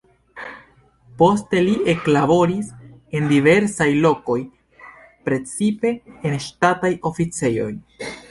[1.17, 2.71] Poste li eklaboris
[3.19, 4.39] en diversaj lokoj,
[5.29, 5.93] precipe
[6.31, 7.71] en ŝtataj oficejoj.